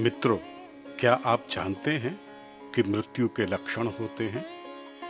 [0.00, 0.36] मित्रों,
[1.00, 2.20] क्या आप जानते हैं
[2.74, 4.46] कि मृत्यु के लक्षण होते हैं?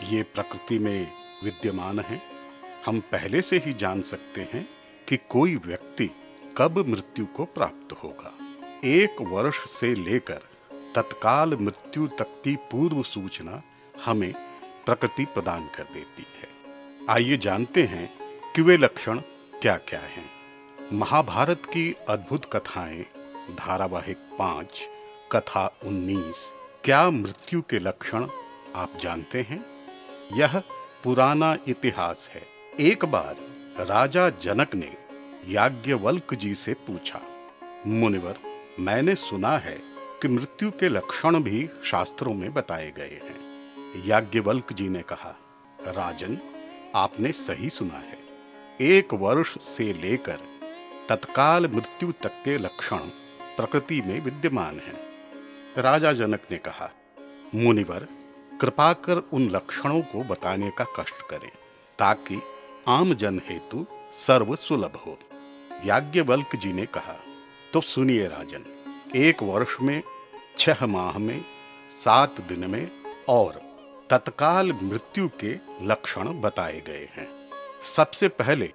[0.09, 1.13] ये प्रकृति में
[1.45, 2.23] विद्यमान है।
[2.87, 4.69] हम पहले से ही जान सकते हैं
[5.09, 6.11] कि कोई व्यक्ति
[6.57, 8.35] कब मृत्यु को प्राप्त होगा।
[8.85, 10.41] एक वर्ष से लेकर
[10.97, 13.63] तत्काल मृत्यु तक की पूर्व सूचना
[14.05, 14.33] हमें
[14.87, 16.49] प्रकृति प्रदान कर देती है।
[17.11, 18.11] आइए जानते हैं
[18.57, 19.19] कि वे लक्षण
[19.63, 20.31] क्या क्या हैं।
[20.93, 23.07] महाभारत की अद्भुत कथाएँ
[23.51, 24.81] धारावाहिक पाँच,
[25.33, 26.53] कथा उन्नीस।
[26.85, 28.27] क्या मृत्यु के लक्षण
[28.75, 29.65] आप जानते हैं?
[30.33, 30.59] यह
[31.05, 32.43] पुराना इतिहास है।
[32.81, 33.37] एक बार
[33.85, 34.93] राजा जनक ने
[35.49, 37.21] याज्ञवल्क जी से पूछा,
[37.87, 38.37] मुनिवर,
[38.81, 39.79] मैंने सुना है
[40.23, 45.35] कि मृत्यु के लक्षण भी शास्त्रों में बताए गए हैं। याज्ञवल्क जी ने कहा,
[45.87, 46.39] राजन,
[46.95, 48.19] आपने सही सुना है।
[48.81, 50.39] एक वर्ष से लेकर
[51.09, 53.09] तत्काल मृत्यु तक के लक्षण
[53.57, 56.91] प्रकृति में विद्यमान है। राजा जनक ने कहा,
[57.55, 58.07] मुनिवर,
[58.61, 61.51] कृपा कर उन लक्षणों को बताने का कष्ट करें,
[61.99, 62.41] ताकि
[62.89, 65.19] आम जन हेतु सर्व सुलभ हो।
[65.85, 67.17] याज्ञवल्क जी ने कहा
[67.73, 68.65] तो सुनिए राजन,
[69.17, 70.03] एक वर्ष में,
[70.59, 71.41] छह माह में,
[72.05, 72.91] सात दिन में,
[73.29, 73.61] और
[74.11, 77.29] तत्काल मृत्यु के लक्षण बताए गए हैं।
[77.97, 78.73] सबसे पहले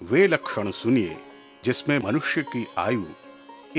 [0.00, 1.16] वे लक्षण सुनिए,
[1.64, 3.04] जिसमें मनुष्य की आयु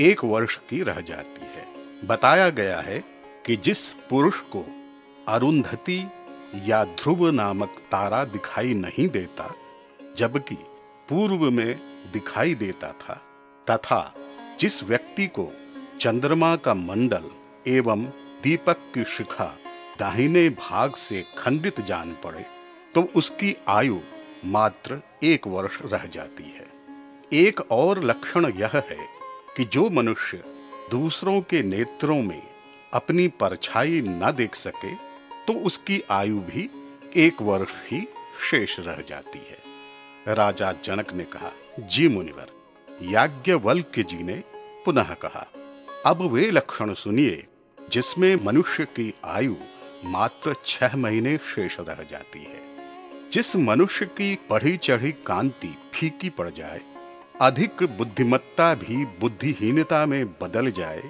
[0.00, 1.64] एक वर्ष की रह जाती है।
[2.04, 2.98] बताया गया है
[3.46, 4.64] कि जिस पुरुष को
[5.28, 5.98] अरुंधति
[6.66, 9.54] या ध्रुव नामक तारा दिखाई नहीं देता,
[10.16, 10.54] जबकि
[11.08, 11.76] पूर्व में
[12.12, 13.20] दिखाई देता था,
[13.66, 14.14] तथा
[14.60, 15.48] जिस व्यक्ति को
[16.00, 17.30] चंद्रमा का मंडल
[17.66, 18.04] एवं
[18.42, 19.52] दीपक की शिखा
[19.98, 22.44] दाहिने भाग से खंडित जान पड़े
[22.94, 23.98] तो उसकी आयु
[24.46, 26.66] मात्र एक वर्ष रह जाती है।
[27.32, 29.19] एक और लक्षण यह है
[29.60, 30.42] कि जो मनुष्य
[30.90, 32.42] दूसरों के नेत्रों में
[32.92, 34.92] अपनी परछाई न देख सके
[35.46, 36.68] तो उसकी आयु भी
[37.16, 38.00] एक वर्ष ही
[38.50, 42.52] शेष रह जाती है। राजा जनक ने कहा, जी मुनिवर
[43.02, 44.42] याज्ञवल्क्य जी ने
[44.84, 45.46] पुनः कहा,
[46.06, 47.46] अब वे लक्षण सुनिए,
[47.90, 49.56] जिसमें मनुष्य की आयु
[50.04, 52.62] मात्र छह महीने शेष रह जाती है।
[53.32, 56.80] जिस मनुष्य की बढ़ी चढ़ी कांति फीकी पड़ जाए
[57.40, 61.02] अधिक बुद्धिमत्ता भी बुद्धिहीनता में बदल जाए,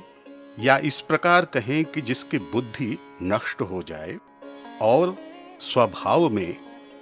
[0.58, 4.16] या इस प्रकार कहें कि जिसकी बुद्धि नष्ट हो जाए
[4.82, 5.16] और
[5.62, 6.56] स्वभाव में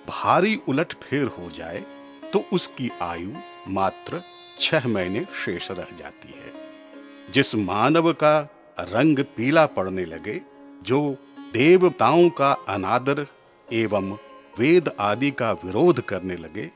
[0.09, 1.85] भारी उलट फेर हो जाए
[2.33, 3.31] तो उसकी आयु
[3.69, 4.23] मात्र
[4.61, 8.39] छह महीने शेष रह जाती है। जिस मानव का
[8.81, 10.41] रंग पीला पड़ने लगे,
[10.83, 11.17] जो
[11.53, 13.27] देवताओं का अनादर
[13.69, 14.11] एवं
[14.59, 16.71] वेद आदि का विरोध करने लगे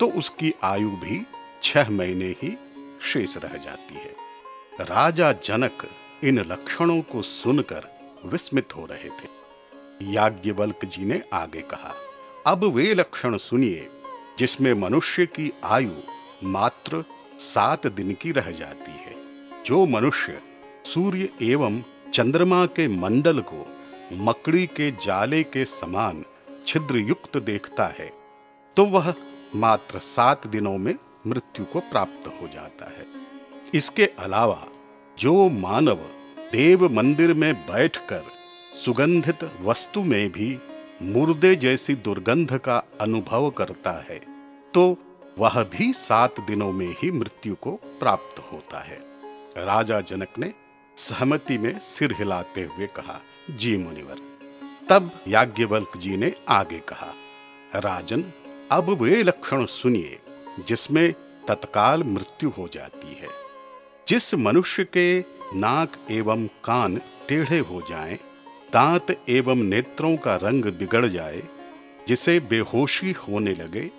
[0.00, 1.24] तो उसकी आयु भी
[1.66, 2.50] छह महीने ही
[3.02, 4.14] शेष रह जाती है।
[4.80, 5.86] राजा जनक
[6.24, 7.88] इन लक्षणों को सुनकर
[8.24, 9.28] विस्मित हो रहे थे।
[10.12, 11.94] याज्ञवल्क जी ने आगे कहा,
[12.46, 13.88] अब वे लक्षण सुनिए,
[14.38, 15.90] जिसमें मनुष्य की आयु
[16.44, 17.04] मात्र
[17.38, 19.14] सात दिन की रह जाती है।
[19.66, 20.40] जो मनुष्य
[20.94, 21.82] सूर्य एवं
[22.14, 23.66] चंद्रमा के मंडल को
[24.12, 26.24] मकड़ी के जाले के समान
[26.66, 28.06] छिद्र युक्त देखता है
[28.76, 29.14] तो वह
[29.56, 30.94] मात्र सात दिनों में
[31.26, 33.06] मृत्यु को प्राप्त हो जाता है।
[33.74, 34.66] इसके अलावा
[35.18, 36.00] जो मानव
[36.52, 38.24] देव मंदिर में बैठकर
[38.84, 40.56] सुगंधित वस्तु में भी
[41.04, 44.20] मुर्दे जैसी दुर्गंध का अनुभव करता है
[44.74, 44.96] तो
[45.38, 47.70] वह भी सात दिनों में ही मृत्यु को
[48.00, 48.98] प्राप्त होता है।
[49.58, 50.52] राजा जनक ने
[50.98, 53.20] सहमति में सिर हिलाते हुए कहा,
[53.50, 54.20] जी मुनिवर।
[54.88, 57.12] तब याज्ञवल्क जी ने आगे कहा,
[57.76, 58.24] राजन,
[58.72, 60.18] अब वे लक्षण सुनिए।
[60.60, 61.12] जिसमें
[61.48, 63.28] तत्काल मृत्यु हो जाती है।
[64.08, 65.20] जिस मनुष्य के
[65.54, 66.96] नाक एवं कान
[67.28, 68.18] टेढ़े हो जाएँ,
[68.72, 71.42] दांत एवं नेत्रों का रंग बिगड़ जाए
[72.08, 73.90] जिसे बेहोशी होने लगे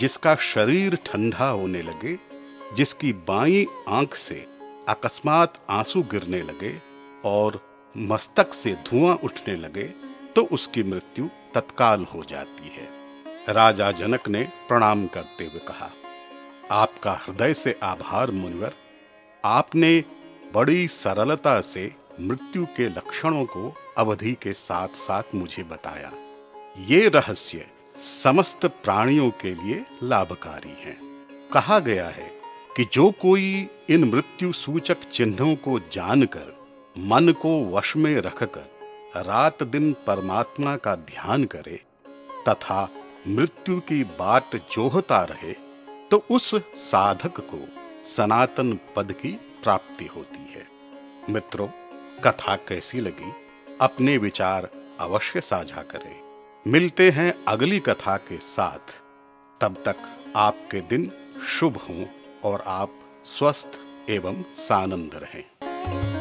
[0.00, 2.18] जिसका शरीर ठंडा होने लगे
[2.76, 4.44] जिसकी बाई आँख से
[4.88, 6.74] अकस्मात आँसू गिरने लगे
[7.24, 7.60] और
[7.96, 9.90] मस्तक से धुआँ उठने लगे
[10.36, 12.97] तो उसकी मृत्यु तत्काल हो जाती है।
[13.48, 15.90] राजा जनक ने प्रणाम करते हुए कहा,
[16.70, 18.74] आपका हृदय से आभार, मुनिवर।
[19.44, 20.04] आपने
[20.54, 26.12] बड़ी सरलता से मृत्यु के लक्षणों को अवधि के साथ साथ मुझे बताया।
[26.78, 27.66] ये रहस्य
[28.22, 30.96] समस्त प्राणियों के लिए लाभकारी है।
[31.52, 32.30] कहा गया है
[32.76, 36.56] कि जो कोई इन मृत्यु सूचक चिन्हों को जानकर,
[36.98, 38.70] मन को वश में रखकर,
[39.16, 41.80] रात दिन परमात्मा का ध्यान करे,
[42.48, 42.88] तथा
[43.28, 45.52] मृत्यु की बाट जोहता रहे
[46.10, 47.68] तो उस साधक को
[48.16, 49.32] सनातन पद की
[49.62, 50.68] प्राप्ति होती है।
[51.30, 51.68] मित्रों,
[52.24, 53.32] कथा कैसी लगी?
[53.80, 54.70] अपने विचार
[55.00, 56.20] अवश्य साझा करें।
[56.66, 58.94] मिलते हैं अगली कथा के साथ।
[59.60, 59.96] तब तक
[60.36, 61.12] आपके दिन
[61.48, 62.04] शुभ हों
[62.44, 62.90] और आप
[63.38, 63.68] स्वस्थ
[64.10, 66.17] एवं सानंद रहें।